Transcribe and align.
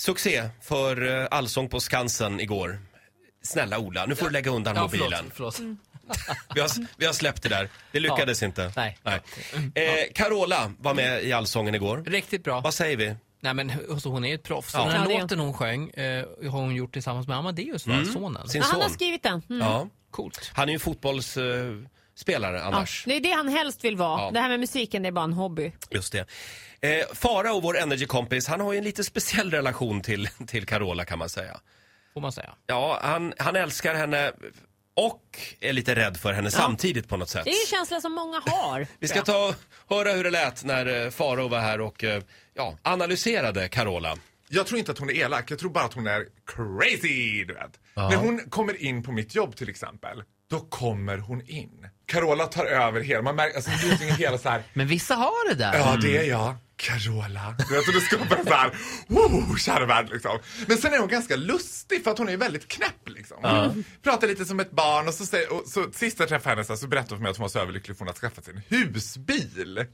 succé 0.00 0.48
för 0.62 1.20
eh, 1.22 1.26
Allsång 1.30 1.68
på 1.68 1.80
Skansen 1.80 2.40
igår. 2.40 2.78
Snälla 3.42 3.78
Ola, 3.78 4.06
nu 4.06 4.14
får 4.14 4.26
du 4.26 4.32
lägga 4.32 4.50
undan 4.50 4.76
Ja, 4.76 4.82
mobilen. 4.82 5.30
förlåt, 5.34 5.54
förlåt. 5.56 5.78
Vi, 6.54 6.60
har, 6.60 6.70
vi 6.96 7.06
har 7.06 7.12
släppt 7.12 7.42
det 7.42 7.48
där. 7.48 7.68
Det 7.92 8.00
lyckades 8.00 8.42
inte. 8.42 8.72
Nej. 8.76 8.98
Eh, 9.74 10.12
Carola 10.14 10.72
var 10.78 10.94
med 10.94 11.24
i 11.24 11.32
Allsången 11.32 11.74
igår. 11.74 12.04
Riktigt 12.06 12.44
bra. 12.44 12.60
Vad 12.60 12.74
säger 12.74 12.96
vi? 12.96 13.14
Nej, 13.40 13.54
men 13.54 13.72
alltså, 13.90 14.08
hon 14.08 14.24
är 14.24 14.28
ju 14.28 14.34
ett 14.34 14.42
proffs. 14.42 14.74
Ja. 14.74 14.80
Den 14.84 14.90
här 14.90 14.98
Ja, 15.02 15.08
det 15.08 15.14
är 15.14 15.20
låten 15.20 15.38
hon 15.40 15.54
sjöng 15.54 15.90
eh, 15.90 16.24
har 16.50 16.60
hon 16.60 16.74
gjort 16.74 16.92
tillsammans 16.92 17.28
med 17.28 17.36
Amadeus, 17.36 17.86
va? 17.86 18.04
sonen. 18.12 18.48
Sin 18.48 18.60
Ja, 18.60 18.66
han 18.72 18.82
har 18.82 18.88
skrivit 18.88 19.22
den. 19.22 19.42
Mm. 19.50 19.66
Ja. 19.66 19.88
Coolt. 20.10 20.50
Han 20.54 20.68
är 20.68 20.72
ju 20.72 20.78
fotbollsspelare 22.20 22.62
annars. 22.62 23.04
Det 23.06 23.16
är 23.16 23.20
det 23.20 23.32
han 23.32 23.48
helst 23.48 23.84
vill 23.84 23.96
vara. 23.96 24.20
Ja. 24.20 24.30
Det 24.30 24.40
här 24.40 24.48
med 24.48 24.60
musiken 24.60 25.02
det 25.02 25.08
är 25.08 25.12
bara 25.12 25.24
en 25.24 25.32
hobby. 25.32 25.72
Just 25.90 26.12
det. 26.12 26.26
Eh, 26.80 27.06
Farao, 27.14 27.60
vår 27.60 27.78
Energy-kompis, 27.78 28.48
han 28.48 28.60
har 28.60 28.72
ju 28.72 28.78
en 28.78 28.84
lite 28.84 29.04
speciell 29.04 29.50
relation 29.50 30.00
till, 30.00 30.28
till 30.46 30.66
Carola 30.66 31.04
kan 31.04 31.18
man 31.18 31.28
säga. 31.28 31.60
Får 32.14 32.20
man 32.20 32.32
säga. 32.32 32.54
Ja, 32.66 32.98
han, 33.02 33.34
han 33.38 33.56
älskar 33.56 33.94
henne 33.94 34.32
och 34.96 35.22
är 35.60 35.72
lite 35.72 35.94
rädd 35.94 36.16
för 36.16 36.32
henne 36.32 36.50
samtidigt 36.50 37.08
på 37.08 37.16
något 37.16 37.28
sätt. 37.28 37.44
Det 37.44 37.50
är 37.50 37.60
en 37.60 37.78
känsla 37.78 38.00
som 38.00 38.12
många 38.12 38.42
har. 38.46 38.86
Vi 38.98 39.08
ska 39.08 39.22
ta 39.22 39.48
och 39.86 39.96
höra 39.96 40.12
hur 40.12 40.24
det 40.24 40.30
lät 40.30 40.64
när 40.64 41.04
eh, 41.04 41.10
Farao 41.10 41.48
var 41.48 41.60
här 41.60 41.80
och 41.80 42.04
eh, 42.04 42.22
ja, 42.54 42.76
analyserade 42.82 43.68
Carola. 43.68 44.16
Jag 44.52 44.66
tror 44.66 44.78
inte 44.78 44.92
att 44.92 44.98
hon 44.98 45.10
är 45.10 45.14
elak, 45.14 45.50
jag 45.50 45.58
tror 45.58 45.70
bara 45.70 45.84
att 45.84 45.94
hon 45.94 46.06
är 46.06 46.26
crazy, 46.46 47.44
du 47.44 47.54
vet. 47.54 47.80
När 47.96 48.16
hon 48.16 48.38
kommer 48.50 48.82
in 48.82 49.02
på 49.02 49.12
mitt 49.12 49.34
jobb 49.34 49.56
till 49.56 49.68
exempel, 49.68 50.22
då 50.50 50.60
kommer 50.60 51.18
hon 51.18 51.42
in. 51.48 51.86
Carola 52.10 52.46
tar 52.46 52.64
över 52.64 53.00
hela, 53.00 53.22
man 53.22 53.36
märker, 53.36 53.56
alltså 53.56 53.70
det 53.70 54.04
är 54.04 54.12
hela 54.12 54.38
så 54.38 54.48
här. 54.48 54.62
Men 54.72 54.86
vissa 54.86 55.14
har 55.14 55.48
det 55.48 55.54
där. 55.54 55.78
ja 55.78 55.98
det 56.02 56.16
är 56.16 56.24
jag, 56.24 56.56
Carola. 56.80 57.54
Du 57.68 57.74
vet, 57.74 57.86
det 57.94 58.00
skapar 58.00 58.36
en 58.36 58.44
så 58.44 58.54
här, 58.54 59.58
kära 59.58 59.86
värld 59.86 60.08
liksom. 60.12 60.38
Men 60.66 60.78
sen 60.78 60.92
är 60.94 60.98
hon 60.98 61.08
ganska 61.08 61.36
lustig 61.36 62.04
för 62.04 62.10
att 62.10 62.18
hon 62.18 62.28
är 62.28 62.36
väldigt 62.36 62.68
knäpp 62.68 63.08
liksom. 63.08 63.36
Hon 63.42 63.84
pratar 64.02 64.26
lite 64.26 64.44
som 64.44 64.60
ett 64.60 64.70
barn 64.70 65.08
och 65.08 65.14
så, 65.14 65.26
säger, 65.26 65.52
och 65.52 65.62
så 65.66 65.86
sist 65.92 66.18
jag 66.18 66.28
träffade 66.28 66.54
henne 66.54 66.64
så, 66.64 66.72
här, 66.72 66.78
så 66.78 66.86
berättade 66.86 67.14
hon 67.14 67.18
för 67.18 67.22
mig 67.22 67.30
att 67.30 67.36
hon 67.36 67.44
var 67.44 67.48
så 67.48 67.58
överlycklig 67.58 67.96
för 67.96 68.04
hon 68.04 68.08
hade 68.08 68.20
skaffat 68.20 68.44
sig 68.44 68.54
en 68.54 68.62
husbil. 68.68 69.84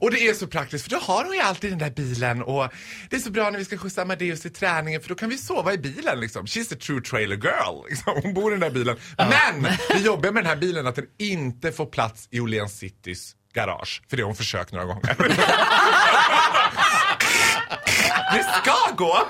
Och 0.00 0.10
det 0.10 0.28
är 0.28 0.34
så 0.34 0.46
praktiskt 0.46 0.84
för 0.84 0.90
då 0.90 0.98
har 0.98 1.24
hon 1.24 1.34
ju 1.34 1.40
alltid 1.40 1.70
den 1.70 1.78
där 1.78 1.90
bilen 1.90 2.42
och 2.42 2.68
det 3.10 3.16
är 3.16 3.20
så 3.20 3.30
bra 3.30 3.50
när 3.50 3.58
vi 3.58 3.64
ska 3.64 3.78
skjutsa 3.78 4.02
Amadeus 4.02 4.40
till 4.40 4.52
träningen 4.52 5.00
för 5.00 5.08
då 5.08 5.14
kan 5.14 5.28
vi 5.28 5.38
sova 5.38 5.72
i 5.72 5.78
bilen 5.78 6.20
liksom. 6.20 6.46
She's 6.46 6.74
a 6.74 6.76
true 6.80 7.00
trailer 7.00 7.36
girl. 7.36 7.88
Liksom. 7.88 8.20
Hon 8.22 8.34
bor 8.34 8.52
i 8.52 8.54
den 8.54 8.60
där 8.60 8.70
bilen. 8.70 8.96
Men 9.18 9.62
det 9.88 9.98
jobbiga 9.98 10.32
med 10.32 10.42
den 10.44 10.48
här 10.50 10.56
bilen 10.56 10.86
är 10.86 10.90
att 10.90 10.96
den 10.96 11.06
inte 11.18 11.61
får 11.70 11.86
plats 11.86 12.28
i 12.30 12.40
Åhléns 12.40 12.78
Citys 12.78 13.36
garage. 13.54 14.02
För 14.08 14.16
det 14.16 14.22
har 14.22 14.26
hon 14.26 14.36
försökt 14.36 14.72
några 14.72 14.84
gånger. 14.84 15.16
det 18.32 18.44
ska 18.44 18.94
gå! 18.96 19.28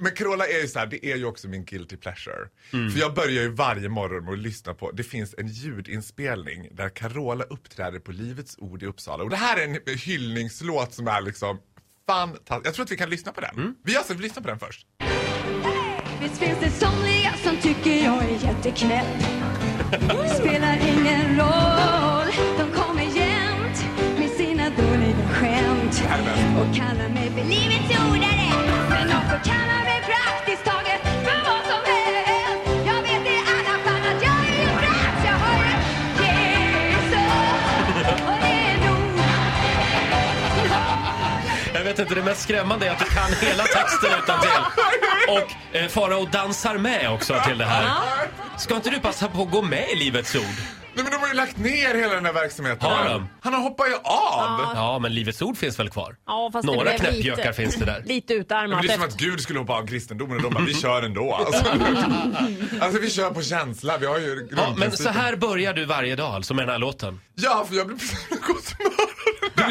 Men 0.00 0.12
Carola 0.12 0.46
är 0.46 0.60
ju 0.60 0.68
så 0.68 0.78
här, 0.78 0.86
det 0.86 1.06
är 1.06 1.16
ju 1.16 1.24
också 1.24 1.48
min 1.48 1.64
guilty 1.64 1.96
pleasure. 1.96 2.48
För 2.70 3.00
jag 3.00 3.14
börjar 3.14 3.42
ju 3.42 3.48
varje 3.48 3.88
morgon 3.88 4.24
med 4.24 4.32
att 4.32 4.38
lyssna 4.38 4.74
på, 4.74 4.90
det 4.90 5.02
finns 5.02 5.34
en 5.38 5.48
ljudinspelning 5.48 6.68
där 6.72 6.88
Carola 6.88 7.44
uppträder 7.44 7.98
på 7.98 8.12
Livets 8.12 8.54
Ord 8.58 8.82
i 8.82 8.86
Uppsala. 8.86 9.24
Och 9.24 9.30
det 9.30 9.36
här 9.36 9.56
är 9.56 9.64
en 9.64 9.98
hyllningslåt 9.98 10.94
som 10.94 11.08
är 11.08 11.20
liksom 11.20 11.58
fantastisk. 12.06 12.66
Jag 12.66 12.74
tror 12.74 12.84
att 12.84 12.90
vi 12.90 12.96
kan 12.96 13.10
lyssna 13.10 13.32
på 13.32 13.40
den. 13.40 13.74
Vi, 13.84 13.96
alltså, 13.96 14.14
vi 14.14 14.22
lyssnar 14.22 14.42
på 14.42 14.48
den 14.48 14.58
först. 14.58 14.86
Visst 16.22 16.38
finns 16.38 16.58
det 16.60 16.70
somliga 16.70 17.34
som 17.44 17.56
tycker 17.56 18.04
jag 18.04 18.24
är 18.24 18.44
jätteknäpp 18.44 19.06
Spelar 20.38 20.78
ingen 20.88 21.38
roll. 21.38 22.28
De 22.58 22.80
kommer 22.80 23.02
jämt 23.02 23.84
med 24.18 24.30
sina 24.30 24.64
dåliga 24.70 25.28
skämt. 25.32 26.02
Och 26.58 26.76
kallar 26.76 27.08
mig 27.08 27.30
för 27.30 27.44
livets 27.44 27.90
ordare 28.00 28.50
Men 28.88 29.08
de 29.08 29.14
får 29.30 29.40
kalla 29.44 29.78
mig 29.84 30.02
praktiskt 30.06 30.64
taget 30.64 31.00
för 31.24 31.38
vad 31.48 31.62
som 31.70 31.80
helst. 31.92 32.86
Jag 32.86 33.02
vet 33.02 33.26
i 33.26 33.38
alla 33.38 33.78
fall 33.84 34.16
att 34.16 34.22
jag 34.22 34.38
är 34.48 34.60
ju 34.60 34.66
frälst 34.78 35.24
Jag 35.26 35.32
har 35.44 35.64
ju 35.64 35.76
Jesus. 36.24 37.30
Och 38.28 38.38
det 38.40 38.54
är 38.70 38.76
nog 38.86 39.20
Jag 41.74 41.84
vet 41.84 41.98
inte, 41.98 42.14
det 42.14 42.22
mest 42.22 42.42
skrämmande 42.42 42.86
är 42.86 42.90
att 42.90 42.98
du 42.98 43.04
kan 43.04 43.48
hela 43.48 43.64
texten 43.64 44.10
utan 44.24 44.40
till. 44.40 44.50
Och 45.28 45.76
eh, 45.76 45.88
Farao 45.88 46.26
dansar 46.26 46.78
med 46.78 47.10
också 47.10 47.34
till 47.46 47.58
det 47.58 47.64
här. 47.64 47.84
Ska 48.58 48.76
inte 48.76 48.90
du 48.90 49.00
passa 49.00 49.28
på 49.28 49.42
att 49.42 49.50
gå 49.50 49.62
med 49.62 49.88
i 49.92 49.96
Livets 49.96 50.34
Ord? 50.34 50.42
Nej 50.96 51.04
men 51.04 51.12
de 51.12 51.16
har 51.16 51.28
ju 51.28 51.34
lagt 51.34 51.56
ner 51.58 51.94
hela 51.94 52.14
den 52.14 52.24
här 52.26 52.32
verksamheten. 52.32 52.90
Har 52.90 53.04
de? 53.08 53.28
Han 53.40 53.54
har 53.54 53.60
hoppat 53.60 53.88
ju 53.88 53.94
av. 53.94 54.60
Ja, 54.74 54.98
men 55.02 55.14
Livets 55.14 55.42
Ord 55.42 55.56
finns 55.56 55.78
väl 55.78 55.88
kvar? 55.90 56.16
Ja, 56.26 56.50
fast 56.52 56.66
det 56.66 56.72
Några 56.72 56.84
blev 56.84 56.98
knäppjökar 56.98 57.42
lite, 57.42 57.52
finns 57.52 57.76
det 57.76 57.84
där. 57.84 58.02
Lite 58.06 58.32
Men 58.34 58.40
utarmat. 58.40 58.82
det 58.82 58.88
är 58.88 58.92
som 58.96 59.04
att 59.04 59.16
Gud 59.16 59.40
skulle 59.40 59.58
hoppa 59.58 59.72
av 59.72 59.86
kristendomen 59.86 60.36
och 60.36 60.42
de 60.42 60.54
bara, 60.54 60.64
vi 60.64 60.74
kör 60.74 61.02
ändå. 61.02 61.34
Alltså, 61.34 61.64
alltså 62.80 63.00
vi 63.00 63.10
kör 63.10 63.30
på 63.30 63.42
känsla, 63.42 63.98
vi 63.98 64.06
har 64.06 64.18
ju 64.18 64.48
Ja, 64.56 64.74
men 64.78 64.92
så 64.92 65.08
här 65.08 65.36
börjar 65.36 65.72
du 65.74 65.84
varje 65.84 66.16
dag 66.16 66.34
alltså 66.34 66.54
med 66.54 66.62
den 66.66 66.72
här 66.72 66.78
låten. 66.78 67.20
Ja, 67.34 67.64
för 67.68 67.74
jag 67.76 67.86
blir 67.86 67.96
precis 67.96 68.28
på 68.28 68.34
gott 68.52 68.74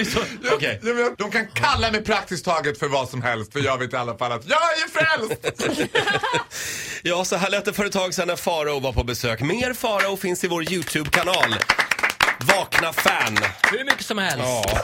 så... 0.06 0.20
Vet, 0.60 1.18
De 1.18 1.32
kan 1.32 1.48
kalla 1.54 1.92
mig 1.92 2.04
praktiskt 2.04 2.46
taget 2.46 2.80
för 2.80 2.88
vad 2.88 3.10
som 3.10 3.22
helst 3.22 3.54
för 3.54 3.60
jag 3.60 3.78
vet 3.78 3.94
i 3.94 3.96
alla 3.96 4.18
fall 4.18 4.32
att 4.32 4.44
jag 4.50 4.60
är 4.62 4.90
frälst! 4.90 5.72
Ja, 7.06 7.26
så 7.26 7.36
här 7.36 7.50
lät 7.50 7.66
det 7.66 7.74
för 7.74 7.86
ett 7.86 7.92
tag 7.92 8.14
sedan 8.14 8.28
när 8.28 8.36
Farao 8.36 8.80
var 8.80 8.94
på 8.94 9.04
besök. 9.04 9.42
Mer 9.42 9.74
Farao 9.74 10.18
finns 10.18 10.44
i 10.44 10.48
vår 10.48 10.72
YouTube-kanal. 10.72 11.56
Vakna 12.40 12.94
fan. 12.94 13.38
Hur 13.72 13.86
mycket 13.86 14.06
som 14.06 14.18
helst. 14.18 14.46
Ja. 14.46 14.84